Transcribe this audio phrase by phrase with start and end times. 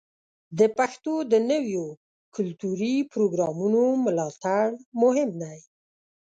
[0.59, 1.85] د پښتو د نویو
[2.35, 4.65] کلتوري پروګرامونو ملاتړ
[5.01, 5.57] مهم دی.